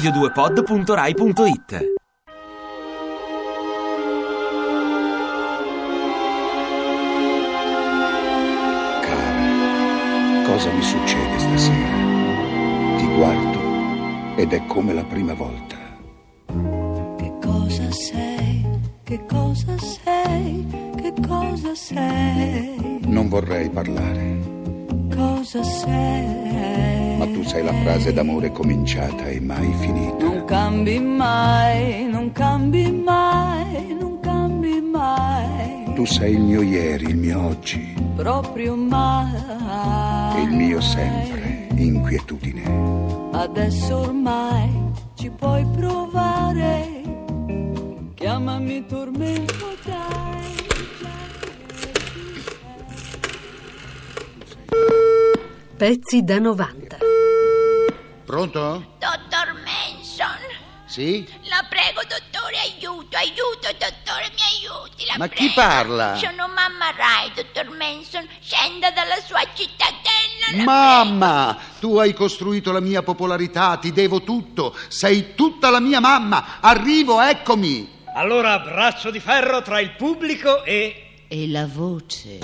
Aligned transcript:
radio2pod.rai.it 0.00 1.98
Cara, 9.02 10.44
cosa 10.46 10.70
mi 10.72 10.82
succede 10.82 11.38
stasera? 11.38 11.98
Ti 12.98 13.06
guardo 13.16 13.60
ed 14.36 14.52
è 14.52 14.64
come 14.66 14.92
la 14.94 15.04
prima 15.04 15.34
volta. 15.34 15.76
Che 17.16 17.32
cosa 17.42 17.90
sei? 17.90 18.66
Che 19.02 19.24
cosa 19.26 19.76
sei? 19.78 20.66
Che 20.96 21.12
cosa 21.26 21.74
sei? 21.74 23.00
Non 23.06 23.28
vorrei 23.28 23.68
parlare, 23.70 24.38
Cosa 25.14 25.62
sei? 25.62 27.09
Ma 27.20 27.26
tu 27.26 27.42
sei 27.44 27.62
la 27.62 27.74
frase 27.82 28.14
d'amore 28.14 28.50
cominciata 28.50 29.26
e 29.28 29.40
mai 29.40 29.70
finita. 29.74 30.24
Non 30.24 30.44
cambi 30.46 30.98
mai, 30.98 32.08
non 32.08 32.32
cambi 32.32 32.90
mai, 32.90 33.94
non 34.00 34.18
cambi 34.20 34.80
mai. 34.80 35.92
Tu 35.94 36.06
sei 36.06 36.32
il 36.32 36.40
mio 36.40 36.62
ieri, 36.62 37.04
il 37.10 37.16
mio 37.18 37.44
oggi, 37.44 37.94
Proprio 38.16 38.74
mai. 38.74 40.42
il 40.44 40.50
mio 40.50 40.80
sempre, 40.80 41.68
inquietudine. 41.74 42.62
Adesso 43.32 43.98
ormai 43.98 44.70
ci 45.14 45.28
puoi 45.28 45.66
provare. 45.76 46.88
Chiamami 48.14 48.86
tormento, 48.86 49.66
dai. 49.84 50.48
Pezzi 55.76 56.22
da 56.22 56.38
90. 56.38 56.89
Pronto? 58.30 58.94
Dottor 59.00 59.54
Manson, 59.64 60.38
Sì? 60.86 61.26
la 61.48 61.66
prego, 61.68 62.00
dottore, 62.08 62.58
aiuto, 62.58 63.16
aiuto, 63.16 63.66
dottore, 63.76 64.30
mi 64.30 64.42
aiuti. 64.54 65.04
La 65.06 65.14
Ma 65.18 65.26
chi 65.26 65.50
prego. 65.50 65.54
parla? 65.54 66.14
Sono 66.14 66.46
mamma 66.46 66.92
Rai, 66.96 67.32
dottor 67.34 67.76
Manson. 67.76 68.28
Scenda 68.40 68.92
dalla 68.92 69.16
sua 69.26 69.40
cittadella. 69.52 70.58
la 70.58 70.62
Mamma, 70.62 71.58
tu 71.80 71.96
hai 71.98 72.12
costruito 72.14 72.70
la 72.70 72.78
mia 72.78 73.02
popolarità, 73.02 73.76
ti 73.78 73.90
devo 73.90 74.22
tutto, 74.22 74.76
sei 74.86 75.34
tutta 75.34 75.68
la 75.70 75.80
mia 75.80 75.98
mamma. 75.98 76.58
Arrivo, 76.60 77.20
eccomi. 77.20 77.98
Allora, 78.14 78.60
braccio 78.60 79.10
di 79.10 79.18
ferro 79.18 79.60
tra 79.62 79.80
il 79.80 79.90
pubblico 79.96 80.62
e... 80.62 81.24
E 81.26 81.48
la 81.48 81.66
voce. 81.66 82.38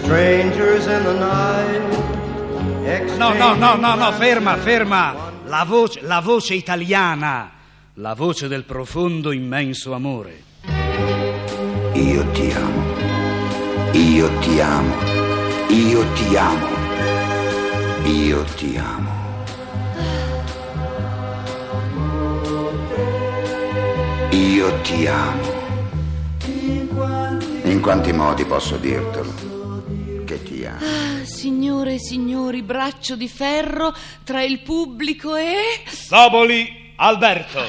No, 3.17 3.35
no, 3.35 3.55
no, 3.57 3.75
no, 3.75 3.97
no, 3.97 4.13
ferma, 4.13 4.57
ferma. 4.59 5.33
La 5.47 5.65
voce, 5.65 6.01
la 6.03 6.21
voce 6.21 6.55
italiana, 6.55 7.51
la 7.95 8.15
voce 8.15 8.47
del 8.47 8.63
profondo, 8.63 9.33
immenso 9.33 9.93
amore. 9.93 10.45
Io 11.95 12.31
ti 12.31 12.53
amo, 12.53 12.85
io 13.91 14.29
ti 14.39 14.61
amo, 14.61 14.95
io 15.69 16.13
ti 16.13 16.37
amo, 16.37 16.69
io 18.05 18.45
ti 18.45 18.77
amo. 18.77 19.15
Io 24.31 24.81
ti 24.83 25.07
amo. 25.07 25.65
In 27.65 27.81
quanti 27.81 28.13
modi 28.13 28.45
posso 28.45 28.77
dirtelo? 28.77 29.56
Signore 31.37 31.95
e 31.95 31.99
signori, 31.99 32.63
braccio 32.63 33.15
di 33.15 33.29
ferro 33.29 33.95
tra 34.25 34.43
il 34.43 34.61
pubblico 34.61 35.37
e... 35.37 35.83
Soboli 35.87 36.95
Alberto. 36.97 37.63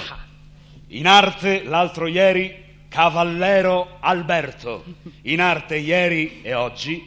In 0.91 1.05
arte 1.05 1.63
l'altro 1.65 2.07
ieri 2.07 2.63
Cavallero 2.87 3.97
Alberto. 3.99 4.85
In 5.23 5.41
arte 5.41 5.75
ieri 5.75 6.39
e 6.43 6.53
oggi 6.53 7.05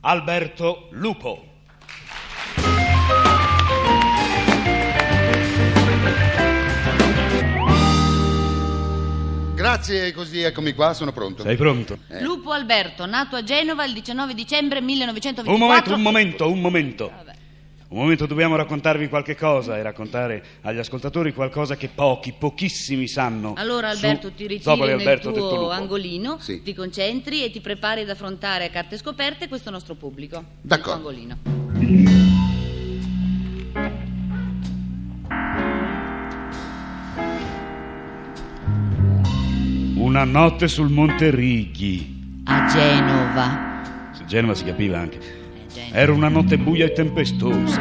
Alberto 0.00 0.88
Lupo. 0.90 1.49
Grazie, 9.72 10.12
così 10.12 10.40
eccomi 10.40 10.72
qua, 10.72 10.92
sono 10.94 11.12
pronto. 11.12 11.44
Sei 11.44 11.54
pronto? 11.54 11.96
Lupo 12.22 12.50
Alberto, 12.50 13.06
nato 13.06 13.36
a 13.36 13.44
Genova 13.44 13.84
il 13.84 13.92
19 13.92 14.34
dicembre 14.34 14.80
1924. 14.80 15.54
Un 15.54 15.60
momento, 15.60 15.94
un 15.94 16.02
momento, 16.02 16.50
un 16.50 16.60
momento. 16.60 17.12
Un 17.90 17.98
momento, 17.98 18.26
dobbiamo 18.26 18.56
raccontarvi 18.56 19.08
qualche 19.08 19.36
cosa 19.36 19.78
e 19.78 19.82
raccontare 19.82 20.44
agli 20.62 20.78
ascoltatori 20.78 21.32
qualcosa 21.32 21.76
che 21.76 21.86
pochi, 21.88 22.32
pochissimi 22.36 23.06
sanno. 23.06 23.54
Allora 23.56 23.92
su- 23.94 24.04
Alberto 24.04 24.32
ti 24.32 24.42
ritiri 24.48 24.62
Soboli 24.62 24.90
nel 24.90 24.98
Alberto, 24.98 25.32
tuo 25.32 25.70
angolino, 25.70 26.38
Sì. 26.40 26.62
ti 26.64 26.74
concentri 26.74 27.44
e 27.44 27.50
ti 27.52 27.60
prepari 27.60 28.00
ad 28.00 28.10
affrontare 28.10 28.64
a 28.64 28.70
carte 28.70 28.98
scoperte 28.98 29.46
questo 29.46 29.70
nostro 29.70 29.94
pubblico. 29.94 30.42
D'accordo. 30.62 31.08
angolino. 31.08 32.39
Una 40.20 40.38
notte 40.38 40.68
sul 40.68 40.90
Monte 40.90 41.30
Righi. 41.30 42.42
A 42.44 42.66
Genova. 42.66 43.80
Se 44.12 44.26
Genova 44.26 44.54
si 44.54 44.64
capiva 44.64 44.98
anche. 44.98 45.18
Eh. 45.72 45.88
Era 45.92 46.12
una 46.12 46.28
notte 46.28 46.58
buia 46.58 46.84
e 46.84 46.92
tempestosa. 46.92 47.80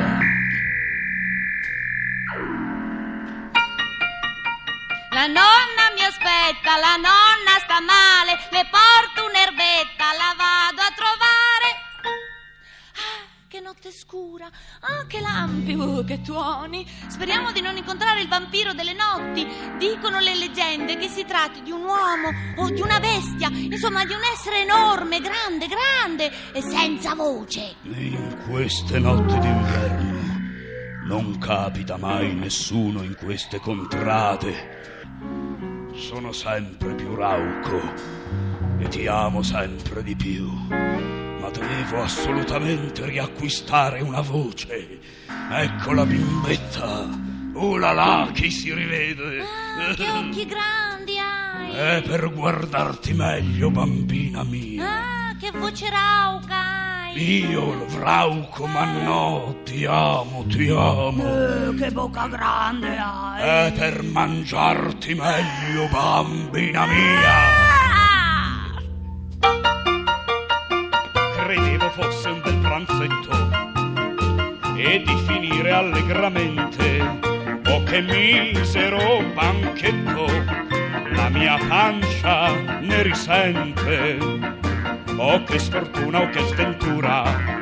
La 5.09 5.27
nonna 5.27 5.83
mi 5.93 6.01
aspetta, 6.07 6.79
la 6.79 6.95
nonna 6.95 7.59
sta 7.59 7.81
male, 7.81 8.39
le 8.51 8.68
che 13.89 13.91
scura, 13.91 14.45
ah, 14.45 15.05
che 15.07 15.19
lampi, 15.19 15.73
uh, 15.73 16.05
che 16.05 16.21
tuoni. 16.21 16.85
Speriamo 17.07 17.51
di 17.51 17.59
non 17.59 17.75
incontrare 17.75 18.21
il 18.21 18.27
vampiro 18.27 18.73
delle 18.73 18.93
notti. 18.93 19.45
Dicono 19.77 20.19
le 20.19 20.35
leggende 20.35 20.97
che 20.97 21.07
si 21.07 21.25
tratti 21.25 21.61
di 21.63 21.71
un 21.71 21.81
uomo 21.81 22.29
o 22.57 22.69
di 22.69 22.81
una 22.81 22.99
bestia, 22.99 23.49
insomma 23.49 24.05
di 24.05 24.13
un 24.13 24.21
essere 24.31 24.61
enorme, 24.61 25.19
grande, 25.19 25.67
grande 25.67 26.31
e 26.53 26.61
senza 26.61 27.15
voce. 27.15 27.75
In 27.83 28.37
queste 28.47 28.99
notti 28.99 29.39
d'inverno 29.39 30.17
non 31.05 31.39
capita 31.39 31.97
mai 31.97 32.35
nessuno 32.35 33.01
in 33.01 33.15
queste 33.15 33.59
contrade. 33.59 34.77
Sono 35.95 36.31
sempre 36.31 36.93
più 36.93 37.15
rauco 37.15 37.81
e 38.77 38.87
ti 38.87 39.07
amo 39.07 39.41
sempre 39.41 40.03
di 40.03 40.15
più. 40.15 41.18
Ma 41.39 41.49
devo 41.49 42.03
assolutamente 42.03 43.05
riacquistare 43.05 44.01
una 44.01 44.21
voce. 44.21 44.99
Ecco 45.51 45.93
la 45.93 46.05
bimbetta. 46.05 47.07
Oh 47.53 47.77
là 47.77 47.91
là, 47.91 48.29
chi 48.33 48.51
si 48.51 48.73
rivede? 48.73 49.41
Ah, 49.41 49.93
che 49.93 50.09
occhi 50.09 50.45
grandi 50.45 51.17
hai. 51.17 51.71
È 51.71 52.01
per 52.01 52.31
guardarti 52.33 53.13
meglio, 53.13 53.69
bambina 53.71 54.43
mia. 54.43 54.85
Ah, 54.85 55.35
che 55.39 55.51
voce 55.51 55.89
rauca 55.89 56.55
hai. 56.55 57.49
Io, 57.49 57.85
Vrauco, 57.87 58.65
ma 58.67 58.85
no, 58.85 59.61
ti 59.63 59.85
amo, 59.85 60.45
ti 60.47 60.69
amo. 60.69 61.23
Eh, 61.23 61.75
che 61.75 61.91
bocca 61.91 62.27
grande 62.27 62.97
hai. 62.97 63.41
È 63.41 63.73
per 63.73 64.03
mangiarti 64.03 65.15
meglio, 65.15 65.87
bambina 65.91 66.85
mia. 66.85 67.68
Fosse 71.99 72.29
un 72.29 72.41
bel 72.41 72.57
pranzetto 72.59 73.49
e 74.75 75.03
di 75.05 75.17
finire 75.27 75.71
allegramente. 75.71 77.17
Oh, 77.67 77.83
che 77.83 78.01
misero 78.01 79.21
banchetto, 79.33 80.25
la 81.11 81.29
mia 81.29 81.57
pancia 81.67 82.51
ne 82.79 83.01
risente. 83.03 84.17
Oh, 85.17 85.43
che 85.43 85.59
sfortuna, 85.59 86.21
oh, 86.21 86.29
che 86.29 86.39
sventura. 86.47 87.57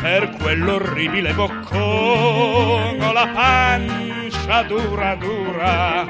Per 0.00 0.30
quell'orribile 0.40 1.32
boccone 1.32 3.04
ho 3.04 3.12
la 3.12 3.28
pancia 3.34 4.62
dura 4.62 5.14
dura 5.14 6.06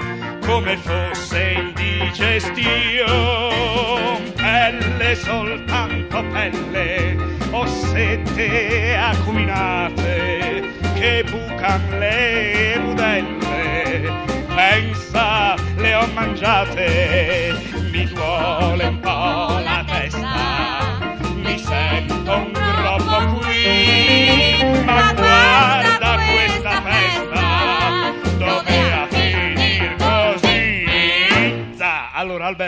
come 0.46 0.76
fosse 0.76 1.56
indigestione, 1.58 4.29
pelle 4.50 5.14
soltanto 5.14 6.24
pelle, 6.32 7.16
ossette 7.52 8.96
acuminate, 8.96 10.62
che 10.94 11.24
bucan 11.30 11.80
le 12.00 12.80
budelle, 12.82 14.12
pensa 14.48 15.54
le 15.76 15.94
ho 15.94 16.06
mangiate, 16.14 17.59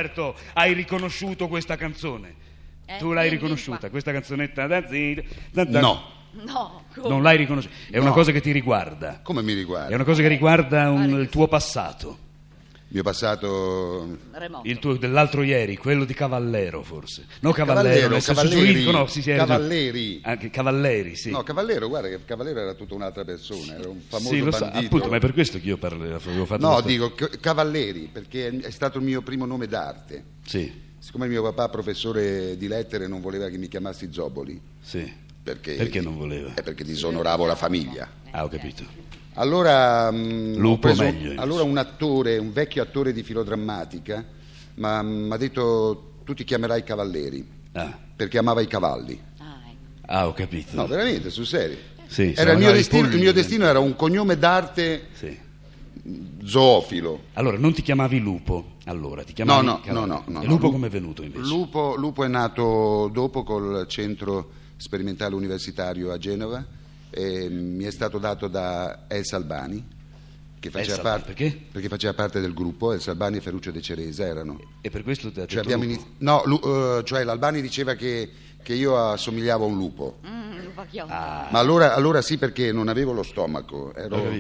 Alberto, 0.03 0.35
hai 0.55 0.73
riconosciuto 0.73 1.47
questa 1.47 1.77
canzone? 1.77 2.35
Eh, 2.87 2.97
Tu 2.99 3.13
l'hai 3.13 3.29
riconosciuta, 3.31 3.79
qua. 3.79 3.91
questa 3.91 4.11
canzonetta 4.11 4.67
da 4.67 4.87
zi- 4.89 5.23
da- 5.53 5.65
da- 5.65 5.81
No. 5.81 6.03
No, 6.45 6.85
come? 6.95 7.09
Non 7.09 7.23
l'hai 7.23 7.37
riconosciuta, 7.37 7.75
è 7.91 7.99
una 7.99 8.09
No. 8.09 8.15
cosa 8.15 8.33
che 8.33 8.41
ti 8.41 8.51
riguarda. 8.53 9.21
Come 9.23 9.43
mi 9.43 9.53
È 9.53 9.55
riguarda? 9.57 9.95
una 9.95 10.05
cosa 10.05 10.23
che 10.23 10.29
riguarda 10.29 10.91
un- 10.91 11.21
il 11.21 11.29
tuo 11.29 11.47
passato, 11.47 12.19
mio 12.93 13.03
passato... 13.03 14.19
Remoto. 14.33 14.69
il 14.69 14.79
tuo 14.79 14.97
dell'altro 14.97 15.43
ieri, 15.43 15.77
quello 15.77 16.05
di 16.05 16.15
Cavallero 16.15 16.83
forse. 16.83 17.27
No, 17.41 17.53
Cavallero, 17.53 18.21
senso 18.21 18.35
Cavalleri, 18.35 18.85
no, 18.85 18.99
hai 18.99 19.06
ragione. 19.06 19.37
Cavalleri. 19.37 20.21
Anche 20.23 20.50
Cavalleri, 20.50 21.17
sì. 21.17 21.31
No, 21.31 21.43
Cavallero, 21.43 21.89
guarda 21.89 22.09
che 22.09 22.25
Cavallero 22.25 22.61
era 22.61 22.75
tutta 22.75 22.94
un'altra 22.94 23.25
persona, 23.25 23.75
era 23.75 23.89
un 23.89 24.00
famoso 24.06 24.35
sì, 24.35 24.41
lo 24.41 24.50
so, 24.53 24.61
bandito. 24.61 24.85
appunto, 24.85 25.09
ma 25.09 25.17
è 25.17 25.21
per 25.21 25.33
questo 25.33 25.59
che 25.59 25.67
io 25.67 25.79
parlo, 25.79 26.15
avevo 26.15 26.44
fatto 26.44 26.67
No, 26.67 26.81
dico 26.83 27.15
Cavalleri, 27.41 28.09
perché 28.12 28.59
è 28.61 28.71
stato 28.71 28.99
il 28.99 29.05
mio 29.05 29.23
primo 29.23 29.47
nome 29.47 29.67
d'arte. 29.67 30.25
Sì, 30.44 30.91
Siccome 30.99 31.27
mio 31.27 31.43
papà, 31.43 31.69
professore 31.69 32.56
di 32.56 32.69
lettere, 32.69 33.09
non 33.09 33.21
voleva 33.21 33.49
che 33.49 33.59
mi 33.59 33.67
chiamassi 33.67 34.12
Zoboli, 34.12 34.61
sì. 34.81 35.12
perché, 35.43 35.75
Perché 35.75 36.00
non 36.00 36.17
voleva? 36.17 36.55
È 36.55 36.62
perché 36.62 36.85
disonoravo 36.85 37.44
la 37.44 37.56
famiglia. 37.56 38.09
Ah, 38.31 38.44
ho 38.44 38.49
capito. 38.49 38.85
Allora, 39.34 40.11
mm, 40.11 40.55
Lupo 40.56 40.75
ho 40.75 40.79
preso- 40.79 41.02
meglio, 41.05 41.32
io 41.32 41.40
allora 41.40 41.62
un 41.62 41.79
attore, 41.79 42.37
un 42.38 42.52
vecchio 42.52 42.82
attore 42.82 43.12
di 43.12 43.23
filodrammatica, 43.23 44.25
mi 44.75 45.29
ha 45.31 45.37
detto 45.37 46.12
tu 46.25 46.34
ti 46.34 46.44
chiamerai 46.44 46.82
Cavalleri, 46.84 47.46
Ah, 47.73 47.96
perché 48.14 48.38
amava 48.38 48.61
i 48.61 48.67
cavalli. 48.67 49.19
Ah, 49.38 49.58
ecco. 49.67 50.06
ah, 50.12 50.29
ho 50.29 50.32
capito. 50.34 50.76
No, 50.76 50.87
veramente, 50.87 51.31
sul 51.31 51.46
serio. 51.46 51.79
Sì, 52.06 52.34
il, 52.37 52.55
mio 52.58 52.73
destino, 52.73 53.08
il 53.08 53.19
mio 53.19 53.32
destino 53.32 53.64
era 53.64 53.79
un 53.79 53.96
cognome 53.96 54.37
d'arte 54.37 55.06
Sì. 55.14 55.34
zoofilo. 56.44 57.20
Allora, 57.34 57.56
non 57.56 57.73
ti 57.73 57.81
chiamavi 57.81 58.19
Lupo, 58.19 58.73
allora, 58.84 59.23
ti 59.23 59.29
No, 59.31 59.34
chiamavi 59.34 59.64
no, 59.67 59.73
no, 59.73 59.81
Cavallero. 59.81 60.06
no, 60.06 60.25
no. 60.26 60.43
E 60.43 60.46
Lupo 60.46 60.67
Lu- 60.67 60.73
come 60.73 60.87
è 60.88 60.90
venuto 60.90 61.23
invece? 61.23 61.46
Lupo, 61.49 61.94
Lupo 61.96 62.25
è 62.25 62.29
nato 62.29 63.08
dopo 63.12 63.43
col 63.44 63.87
centro 63.88 64.50
sperimentale 64.76 65.34
universitario 65.34 66.12
a 66.12 66.19
Genova 66.19 66.62
e 67.14 67.49
mi 67.50 67.85
è 67.85 67.91
stato 67.91 68.19
dato 68.19 68.49
da 68.49 69.05
Els 69.09 69.32
Albani, 69.32 69.85
che 70.59 70.70
faceva, 70.70 70.91
Els 70.94 70.99
Albani, 70.99 71.23
parte, 71.23 71.35
perché? 71.35 71.61
perché 71.73 71.88
faceva 71.88 72.14
parte 72.14 72.41
del 72.41 72.55
gruppo, 72.55 72.93
Els 72.93 73.06
Albani 73.09 73.37
e 73.37 73.41
Ferruccio 73.41 73.70
De 73.70 73.81
Ceresa 73.81 74.25
erano. 74.26 74.61
E 74.81 74.91
per 74.91 75.03
questo 75.03 75.31
ti 75.31 75.38
ha 75.41 75.44
detto 75.47 75.62
Cioè, 75.62 75.73
Lupo? 75.73 75.85
inizi- 75.85 76.06
no, 76.19 76.43
Lu- 76.47 76.61
eh, 76.64 77.03
cioè 77.05 77.25
l'Albani 77.25 77.61
diceva 77.61 77.94
che, 77.94 78.31
che 78.62 78.75
io 78.75 78.97
assomigliavo 78.97 79.64
a 79.64 79.69
un 79.69 79.76
lupo. 79.76 80.19
Mm. 80.26 80.41
Ah, 81.09 81.49
Ma 81.53 81.59
allora, 81.59 81.94
allora 81.94 82.23
sì 82.23 82.38
perché 82.38 82.73
non 82.73 82.88
avevo 82.88 83.12
lo 83.12 83.23
stomaco, 83.23 83.94
ero 83.94 84.32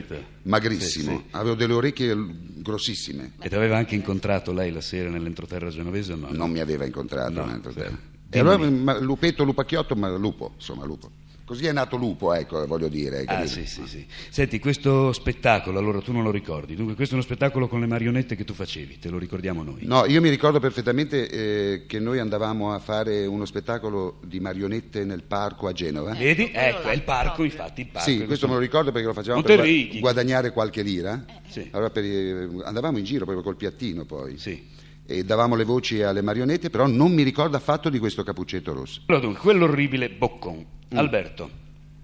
magrissimo, 0.44 1.10
Sì, 1.10 1.16
sì. 1.16 1.24
avevo 1.32 1.54
delle 1.54 1.72
orecchie 1.74 2.16
grossissime. 2.56 3.32
E 3.40 3.48
ti 3.48 3.54
aveva 3.54 3.76
anche 3.76 3.94
incontrato 3.94 4.52
lei 4.52 4.72
la 4.72 4.80
sera 4.80 5.10
nell'entroterra 5.10 5.68
genovese 5.68 6.14
o 6.14 6.16
no? 6.16 6.28
Non 6.30 6.50
mi 6.50 6.60
aveva 6.60 6.84
incontrato. 6.84 7.32
No, 7.32 7.42
un'altra 7.44 7.72
sì. 7.72 7.96
E 8.30 8.38
allora 8.38 8.56
ma, 8.70 8.98
lupetto, 8.98 9.44
lupacchiotto, 9.44 9.94
ma 9.94 10.08
lupo, 10.16 10.52
insomma 10.54 10.84
lupo. 10.86 11.10
Così 11.44 11.66
è 11.66 11.72
nato 11.72 11.96
lupo, 11.96 12.32
ecco, 12.32 12.64
voglio 12.66 12.88
dire. 12.88 13.24
Ah, 13.26 13.46
sì, 13.46 13.66
sì, 13.66 13.82
sì. 13.86 14.06
Senti, 14.30 14.58
questo 14.60 15.12
spettacolo, 15.12 15.78
allora 15.78 16.00
tu 16.00 16.12
non 16.12 16.22
lo 16.22 16.30
ricordi. 16.30 16.76
Dunque, 16.76 16.94
questo 16.94 17.14
è 17.14 17.16
uno 17.18 17.26
spettacolo 17.26 17.66
con 17.68 17.80
le 17.80 17.86
marionette 17.86 18.36
che 18.36 18.44
tu 18.44 18.54
facevi, 18.54 18.98
te 19.00 19.08
lo 19.08 19.18
ricordiamo 19.18 19.62
noi. 19.62 19.80
No, 19.82 20.06
io 20.06 20.20
mi 20.20 20.30
ricordo 20.30 20.60
perfettamente 20.60 21.28
eh, 21.28 21.86
che 21.86 21.98
noi 21.98 22.20
andavamo 22.20 22.72
a 22.72 22.78
fare 22.78 23.26
uno 23.26 23.44
spettacolo 23.44 24.20
di 24.24 24.38
marionette 24.38 25.04
nel 25.04 25.24
parco 25.24 25.66
a 25.66 25.72
Genova. 25.72 26.14
Vedi? 26.14 26.50
quello 26.50 26.66
Ecco, 26.66 26.82
là, 26.86 26.90
è 26.90 26.94
il 26.94 27.02
parco, 27.02 27.42
infatti, 27.44 27.80
il 27.80 27.88
parco. 27.88 28.08
Sì, 28.08 28.24
questo 28.24 28.46
me 28.46 28.54
lo 28.54 28.60
ricordo 28.60 28.92
perché 28.92 29.06
lo 29.08 29.12
facevamo 29.12 29.42
Non 29.44 29.56
per 29.56 29.98
guadagnare 30.00 30.52
qualche 30.52 30.82
lira. 30.82 31.24
Sì. 31.48 31.68
Allora 31.72 31.90
per- 31.90 32.04
eh, 32.04 32.48
andavamo 32.64 32.98
in 32.98 33.04
giro 33.04 33.24
proprio 33.24 33.44
col 33.44 33.56
piattino 33.56 34.04
poi. 34.04 34.38
Sì. 34.38 34.70
E 35.04 35.24
davamo 35.24 35.56
le 35.56 35.64
voci 35.64 36.00
alle 36.02 36.22
marionette, 36.22 36.70
però 36.70 36.86
non 36.86 37.12
mi 37.12 37.24
ricordo 37.24 37.56
affatto 37.56 37.88
di 37.90 37.98
questo 37.98 38.22
cappuccetto 38.22 38.72
rosso. 38.72 39.02
Allora, 39.06 39.24
dunque, 39.24 39.42
quell'orribile 39.42 40.08
boccon. 40.08 40.80
Alberto, 40.98 41.50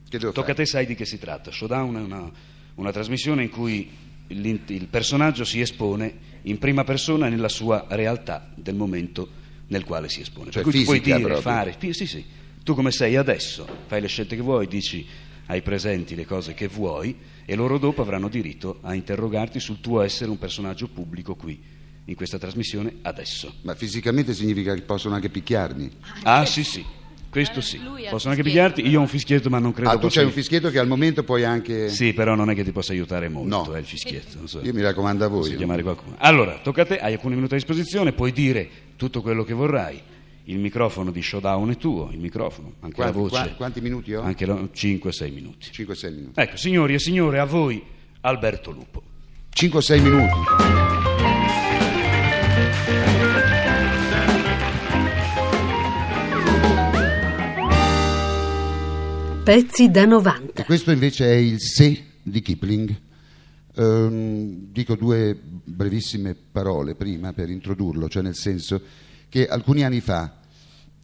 Che 0.09 0.19
devo 0.19 0.33
tocca 0.33 0.53
a 0.53 0.55
fare? 0.55 0.65
te, 0.65 0.71
sai 0.71 0.87
di 0.87 0.95
che 0.95 1.05
si 1.05 1.19
tratta. 1.19 1.51
Showdown 1.51 1.97
è 1.97 2.01
una, 2.01 2.31
una 2.77 2.93
trasmissione 2.93 3.43
in 3.43 3.51
cui 3.51 3.91
il 4.29 4.87
personaggio 4.91 5.45
si 5.45 5.61
espone 5.61 6.27
in 6.43 6.59
prima 6.59 6.85
persona 6.85 7.29
nella 7.29 7.49
sua 7.49 7.87
realtà 7.89 8.51
del 8.55 8.75
momento 8.75 9.29
nel 9.69 9.85
quale 9.85 10.09
si 10.09 10.21
espone. 10.21 10.51
Cioè 10.51 10.63
per 10.63 10.71
cui 10.71 10.81
tu 10.81 10.85
puoi 10.87 11.01
dire, 11.01 11.19
proprio. 11.21 11.41
fare, 11.41 11.77
sì, 11.79 11.93
sì, 11.93 12.07
sì. 12.07 12.25
Tu 12.63 12.75
come 12.75 12.91
sei 12.91 13.17
adesso, 13.17 13.67
fai 13.87 14.01
le 14.01 14.09
scelte 14.09 14.37
che 14.37 14.43
vuoi, 14.43 14.67
dici 14.67 15.07
ai 15.47 15.63
presenti 15.63 16.15
le 16.15 16.27
cose 16.27 16.53
che 16.53 16.69
vuoi 16.69 17.17
e 17.47 17.55
loro 17.55 17.79
dopo 17.79 18.03
avranno 18.03 18.29
diritto 18.29 18.81
a 18.83 18.93
interrogarti 18.95 19.59
sul 19.61 19.81
tuo 19.81 20.03
essere 20.03 20.31
un 20.31 20.39
personaggio 20.39 20.89
pubblico 20.89 21.35
qui, 21.35 21.59
in 22.05 22.15
questa 22.15 22.39
trasmissione, 22.39 22.97
adesso. 23.03 23.55
Ma 23.63 23.75
fisicamente 23.75 24.35
significa 24.35 24.75
che 24.75 24.83
possono 24.83 25.15
anche 25.15 25.31
picchiarmi. 25.31 25.91
Ah, 26.25 26.45
sì, 26.45 26.63
sì, 26.65 26.85
questo 27.31 27.61
sì. 27.61 27.79
Possono 28.11 28.33
anche 28.33 28.43
pigliarti, 28.43 28.87
io 28.87 28.99
ho 28.99 29.03
un 29.03 29.09
fischietto 29.09 29.51
ma 29.51 29.59
non 29.59 29.73
credo 29.73 29.91
Ah, 29.91 29.93
tu 29.95 30.01
possa... 30.01 30.17
c'hai 30.21 30.25
un 30.27 30.33
fischietto 30.33 30.71
che 30.71 30.79
al 30.79 30.87
momento 30.89 31.23
puoi 31.25 31.45
anche... 31.45 31.89
Sì, 31.91 32.13
però 32.15 32.35
non 32.35 32.49
è 32.51 32.55
che 32.55 32.65
ti 32.65 32.73
possa 32.73 32.93
aiutare 32.93 33.29
molto, 33.29 33.49
No. 33.69 33.73
è 33.73 33.79
il 33.79 33.85
fischietto. 33.85 34.39
Non 34.39 34.49
so. 34.49 34.61
Io 34.63 34.73
mi 34.73 34.81
raccomando 34.83 35.25
a 35.25 35.29
voi. 35.29 35.55
chiamare 35.55 35.83
qualcuno. 35.83 36.17
Allora, 36.19 36.59
tocca 36.63 36.83
a 36.83 36.87
te, 36.87 36.99
hai 36.99 37.13
alcuni 37.13 37.35
minuti 37.35 37.55
a 37.55 37.57
disposizione, 37.57 38.13
puoi 38.13 38.33
dire 38.33 38.69
tutto 38.97 39.21
quello 39.23 39.45
che 39.45 39.53
vorrai. 39.55 40.01
Il 40.45 40.59
microfono 40.59 41.11
di 41.11 41.21
showdown 41.21 41.71
è 41.71 41.77
tuo, 41.77 42.09
il 42.11 42.19
microfono, 42.19 42.73
anche 42.81 42.95
Quanti, 42.95 43.15
la 43.15 43.23
voce. 43.23 43.35
qua- 43.43 43.55
quanti 43.55 43.81
minuti 43.83 44.15
ho? 44.15 44.23
Anche 44.23 44.47
5-6 44.47 45.33
minuti. 45.33 45.69
5-6 45.71 46.15
minuti. 46.15 46.41
Ecco, 46.41 46.57
signori 46.57 46.95
e 46.95 46.99
signore, 46.99 47.39
a 47.39 47.45
voi 47.45 47.83
Alberto 48.23 48.71
Lupo. 48.71 49.03
5-6 49.55 50.01
minuti. 50.03 51.08
Pezzi 59.49 59.91
da 59.91 60.05
90. 60.05 60.61
E 60.61 60.65
questo 60.67 60.91
invece 60.91 61.25
è 61.25 61.37
il 61.37 61.59
se 61.59 62.05
di 62.23 62.43
Kipling. 62.43 62.95
Ehm, 63.77 64.67
dico 64.71 64.95
due 64.95 65.41
brevissime 65.65 66.35
parole 66.35 66.95
prima 66.95 67.33
per 67.33 67.49
introdurlo, 67.49 68.11
cioè 68.11 68.23
nel 68.23 68.35
senso 68.35 68.79
che 69.31 69.49
alcuni 69.49 69.85
anni 69.85 70.01
fa, 70.01 70.39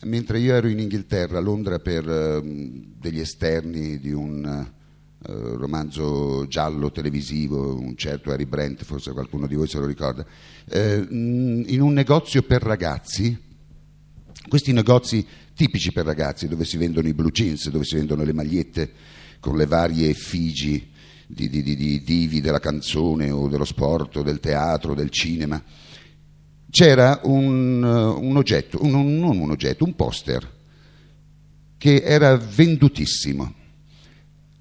mentre 0.02 0.40
io 0.40 0.52
ero 0.52 0.68
in 0.68 0.78
Inghilterra, 0.78 1.38
a 1.38 1.40
Londra, 1.40 1.78
per 1.78 2.06
ehm, 2.06 2.96
degli 3.00 3.20
esterni 3.20 3.98
di 3.98 4.12
un 4.12 4.44
eh, 4.44 4.66
romanzo 5.22 6.46
giallo 6.46 6.92
televisivo, 6.92 7.74
un 7.74 7.96
certo 7.96 8.30
Harry 8.30 8.44
Brent, 8.44 8.84
forse 8.84 9.12
qualcuno 9.12 9.46
di 9.46 9.54
voi 9.54 9.68
se 9.68 9.78
lo 9.78 9.86
ricorda, 9.86 10.22
eh, 10.68 10.98
mh, 10.98 11.64
in 11.68 11.80
un 11.80 11.94
negozio 11.94 12.42
per 12.42 12.60
ragazzi, 12.60 13.40
questi 14.46 14.72
negozi 14.72 15.26
tipici 15.54 15.92
per 15.92 16.04
ragazzi 16.04 16.49
dove 16.49 16.64
si 16.64 16.76
vendono 16.76 17.08
i 17.08 17.14
blue 17.14 17.30
jeans, 17.30 17.68
dove 17.70 17.84
si 17.84 17.96
vendono 17.96 18.25
le 18.25 18.32
magliette 18.32 18.92
con 19.40 19.56
le 19.56 19.66
varie 19.66 20.08
effigi 20.08 20.90
di, 21.26 21.49
di, 21.49 21.62
di, 21.62 21.76
di 21.76 22.02
divi 22.02 22.40
della 22.40 22.61
canzone 22.61 23.30
o 23.30 23.49
dello 23.49 23.64
sport 23.64 24.16
o 24.16 24.23
del 24.23 24.40
teatro, 24.40 24.94
del 24.94 25.11
cinema, 25.11 25.62
c'era 26.70 27.20
un, 27.25 27.82
eh, 27.84 28.26
un 28.26 28.37
oggetto, 28.37 28.82
un- 28.82 29.18
non 29.18 29.38
un 29.38 29.50
oggetto, 29.50 29.84
un 29.84 29.94
poster 29.94 30.52
che 31.78 32.02
era 32.02 32.37
vendutissimo. 32.37 33.54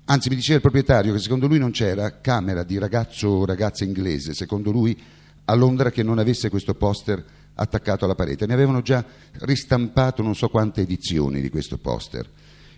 Anzi, 0.06 0.30
mi 0.30 0.36
diceva 0.36 0.56
il 0.56 0.62
proprietario 0.62 1.14
che 1.14 1.20
secondo 1.20 1.48
lui 1.48 1.58
non 1.58 1.72
c'era 1.72 2.20
camera 2.20 2.64
di 2.64 2.78
ragazzo 2.78 3.30
o 3.30 3.46
ragazza 3.46 3.84
inglese, 3.86 4.34
secondo 4.34 4.70
lui 4.70 5.00
a 5.46 5.54
Londra 5.56 5.92
che 5.92 6.04
non 6.04 6.20
avesse 6.20 6.50
questo 6.50 6.76
poster 6.76 7.24
attaccato 7.56 8.06
alla 8.06 8.16
parete. 8.16 8.46
Ne 8.46 8.54
avevano 8.54 8.82
già 8.82 9.06
ristampato 9.40 10.22
non 10.22 10.36
so 10.36 10.50
quante 10.50 10.82
edizioni 10.82 11.42
di 11.42 11.50
questo 11.50 11.78
poster. 11.78 12.30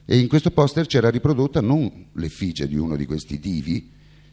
E 0.06 0.18
in 0.20 0.28
questo 0.28 0.52
poster 0.52 0.86
c'era 0.86 1.10
riprodotta 1.10 1.62
non 1.62 2.08
l'effigie 2.14 2.68
di 2.68 2.76
uno 2.76 2.96
di 2.96 3.06
questi 3.06 3.40
divi, 3.40 3.92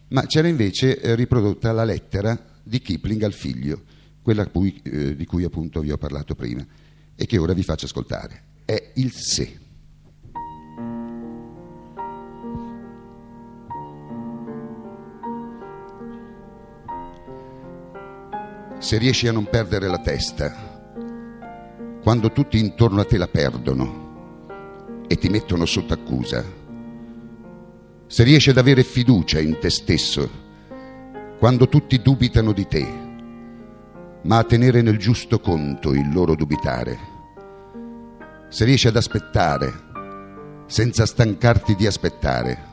ma 0.09 0.25
c'era 0.25 0.47
invece 0.47 0.99
eh, 0.99 1.15
riprodotta 1.15 1.71
la 1.71 1.83
lettera 1.83 2.39
di 2.61 2.79
Kipling 2.79 3.23
al 3.23 3.33
figlio, 3.33 3.83
quella 4.21 4.45
cui- 4.47 4.79
eh, 4.83 5.15
di 5.15 5.25
cui 5.25 5.43
appunto 5.43 5.81
vi 5.81 5.91
ho 5.91 5.97
parlato 5.97 6.35
prima 6.35 6.65
e 7.15 7.25
che 7.25 7.37
ora 7.37 7.53
vi 7.53 7.63
faccio 7.63 7.85
ascoltare. 7.85 8.43
È 8.65 8.91
il 8.95 9.11
se. 9.11 9.62
Se 18.83 18.97
riesci 18.97 19.29
a 19.29 19.31
non 19.31 19.45
perdere 19.45 19.87
la 19.87 19.99
testa, 19.99 20.53
quando 22.03 22.33
tutti 22.33 22.59
intorno 22.59 22.99
a 22.99 23.05
te 23.05 23.17
la 23.17 23.29
perdono 23.29 25.05
e 25.07 25.15
ti 25.15 25.29
mettono 25.29 25.65
sotto 25.65 25.93
accusa, 25.93 26.43
se 28.05 28.23
riesci 28.23 28.49
ad 28.49 28.57
avere 28.57 28.83
fiducia 28.83 29.39
in 29.39 29.57
te 29.57 29.69
stesso, 29.69 30.29
quando 31.39 31.69
tutti 31.69 32.01
dubitano 32.01 32.51
di 32.51 32.67
te, 32.67 32.85
ma 34.23 34.39
a 34.39 34.43
tenere 34.43 34.81
nel 34.81 34.97
giusto 34.97 35.39
conto 35.39 35.93
il 35.93 36.11
loro 36.11 36.35
dubitare, 36.35 36.99
se 38.49 38.65
riesci 38.65 38.89
ad 38.89 38.97
aspettare 38.97 39.71
senza 40.65 41.05
stancarti 41.05 41.75
di 41.75 41.87
aspettare, 41.87 42.65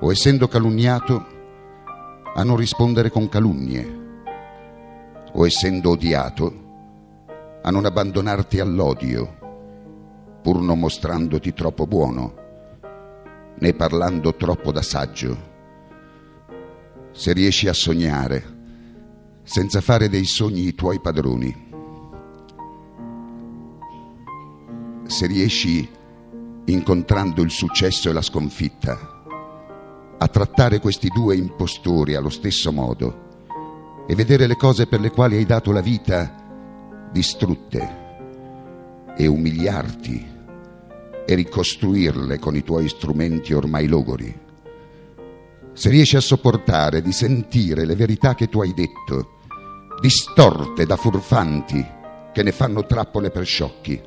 o 0.00 0.10
essendo 0.10 0.48
calunniato 0.48 1.26
a 2.34 2.42
non 2.42 2.56
rispondere 2.56 3.10
con 3.10 3.28
calunnie, 3.28 4.00
o 5.36 5.46
essendo 5.46 5.90
odiato 5.90 6.62
a 7.62 7.70
non 7.70 7.84
abbandonarti 7.86 8.60
all'odio, 8.60 9.38
pur 10.42 10.60
non 10.60 10.78
mostrandoti 10.78 11.52
troppo 11.52 11.86
buono, 11.86 12.34
né 13.58 13.74
parlando 13.74 14.34
troppo 14.34 14.70
da 14.70 14.82
saggio. 14.82 15.52
Se 17.12 17.32
riesci 17.32 17.68
a 17.68 17.72
sognare, 17.72 18.52
senza 19.42 19.80
fare 19.80 20.08
dei 20.08 20.24
sogni 20.24 20.66
i 20.66 20.74
tuoi 20.74 21.00
padroni, 21.00 21.62
se 25.06 25.26
riesci, 25.26 25.88
incontrando 26.66 27.42
il 27.42 27.50
successo 27.50 28.08
e 28.08 28.12
la 28.12 28.22
sconfitta, 28.22 28.98
a 30.16 30.28
trattare 30.28 30.80
questi 30.80 31.08
due 31.08 31.36
impostori 31.36 32.14
allo 32.14 32.30
stesso 32.30 32.70
modo 32.72 33.24
e 34.06 34.14
vedere 34.14 34.46
le 34.46 34.56
cose 34.56 34.86
per 34.86 35.00
le 35.00 35.10
quali 35.10 35.36
hai 35.36 35.46
dato 35.46 35.72
la 35.72 35.80
vita 35.80 36.42
distrutte 37.10 38.02
e 39.16 39.26
umiliarti 39.26 40.32
e 41.26 41.34
ricostruirle 41.34 42.38
con 42.38 42.56
i 42.56 42.62
tuoi 42.62 42.88
strumenti 42.88 43.54
ormai 43.54 43.86
logori. 43.86 44.42
Se 45.72 45.88
riesci 45.88 46.16
a 46.16 46.20
sopportare 46.20 47.02
di 47.02 47.12
sentire 47.12 47.84
le 47.84 47.96
verità 47.96 48.34
che 48.34 48.48
tu 48.48 48.60
hai 48.60 48.74
detto, 48.74 49.38
distorte 50.00 50.84
da 50.84 50.96
furfanti 50.96 51.86
che 52.32 52.42
ne 52.42 52.52
fanno 52.52 52.84
trappole 52.84 53.30
per 53.30 53.44
sciocchi, 53.44 54.00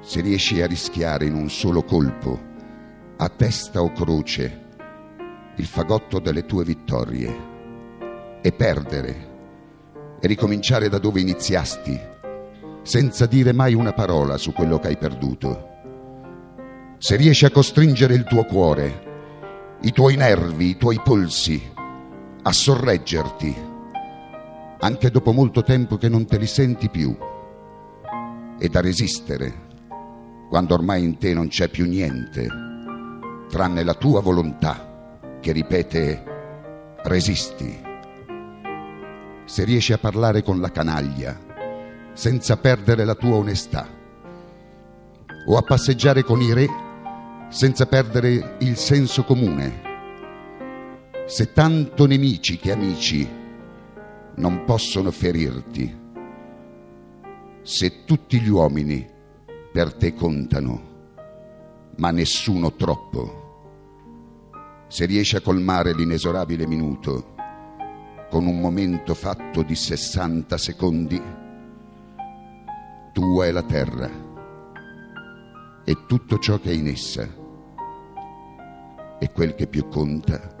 se 0.00 0.20
riesci 0.20 0.60
a 0.60 0.66
rischiare 0.66 1.26
in 1.26 1.34
un 1.34 1.50
solo 1.50 1.82
colpo, 1.82 2.38
a 3.16 3.28
testa 3.28 3.82
o 3.82 3.92
croce, 3.92 4.66
il 5.58 5.66
fagotto 5.66 6.20
delle 6.20 6.46
tue 6.46 6.64
vittorie 6.64 7.36
e 8.40 8.52
perdere 8.52 9.26
e 10.20 10.26
ricominciare 10.28 10.88
da 10.88 10.98
dove 10.98 11.20
iniziasti, 11.20 11.98
senza 12.82 13.26
dire 13.26 13.52
mai 13.52 13.74
una 13.74 13.92
parola 13.92 14.36
su 14.36 14.52
quello 14.52 14.78
che 14.78 14.88
hai 14.88 14.96
perduto. 14.96 15.66
Se 16.98 17.16
riesci 17.16 17.44
a 17.44 17.50
costringere 17.50 18.14
il 18.14 18.24
tuo 18.24 18.44
cuore, 18.44 19.06
i 19.82 19.90
tuoi 19.90 20.14
nervi, 20.14 20.70
i 20.70 20.76
tuoi 20.76 21.00
polsi, 21.02 21.60
a 22.42 22.52
sorreggerti, 22.52 23.56
anche 24.78 25.10
dopo 25.10 25.32
molto 25.32 25.64
tempo 25.64 25.96
che 25.96 26.08
non 26.08 26.24
te 26.24 26.38
li 26.38 26.46
senti 26.46 26.88
più, 26.88 27.16
ed 28.60 28.76
a 28.76 28.80
resistere, 28.80 29.66
quando 30.48 30.74
ormai 30.74 31.02
in 31.02 31.18
te 31.18 31.34
non 31.34 31.48
c'è 31.48 31.68
più 31.68 31.84
niente, 31.84 32.48
tranne 33.48 33.82
la 33.82 33.94
tua 33.94 34.20
volontà 34.20 34.87
che 35.40 35.52
ripete 35.52 36.22
resisti 37.02 37.86
se 39.48 39.64
riesci 39.64 39.94
a 39.94 39.98
parlare 39.98 40.42
con 40.42 40.60
la 40.60 40.70
canaglia 40.70 41.46
senza 42.12 42.56
perdere 42.56 43.04
la 43.04 43.14
tua 43.14 43.36
onestà, 43.36 43.88
o 45.46 45.56
a 45.56 45.62
passeggiare 45.62 46.22
con 46.22 46.40
i 46.42 46.52
re 46.52 46.66
senza 47.48 47.86
perdere 47.86 48.56
il 48.58 48.76
senso 48.76 49.24
comune. 49.24 49.86
Se 51.26 51.52
tanto 51.52 52.06
nemici 52.06 52.58
che 52.58 52.72
amici 52.72 53.26
non 54.34 54.64
possono 54.64 55.10
ferirti, 55.10 55.96
se 57.62 58.04
tutti 58.04 58.40
gli 58.40 58.48
uomini 58.48 59.08
per 59.72 59.94
te 59.94 60.12
contano, 60.12 60.82
ma 61.96 62.10
nessuno 62.10 62.74
troppo, 62.74 63.47
se 64.88 65.04
riesci 65.04 65.36
a 65.36 65.40
colmare 65.40 65.94
l'inesorabile 65.94 66.66
minuto, 66.66 67.36
con 68.30 68.46
un 68.46 68.60
momento 68.60 69.14
fatto 69.14 69.62
di 69.62 69.74
60 69.74 70.58
secondi, 70.58 71.20
tua 73.12 73.46
è 73.46 73.50
la 73.50 73.62
terra 73.62 74.10
e 75.84 75.96
tutto 76.06 76.38
ciò 76.38 76.58
che 76.58 76.70
è 76.70 76.74
in 76.74 76.88
essa. 76.88 77.36
E 79.20 79.32
quel 79.32 79.54
che 79.54 79.66
più 79.66 79.88
conta, 79.88 80.56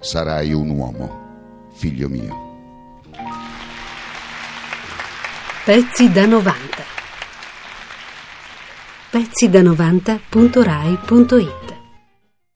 sarai 0.00 0.52
un 0.52 0.70
uomo, 0.70 1.68
figlio 1.72 2.08
mio. 2.08 2.48
Pezzi 5.64 6.10
da 6.10 6.26
90. 6.26 6.58
Pezzi 9.10 9.48
da 9.48 9.60
90.rai.it 9.60 11.69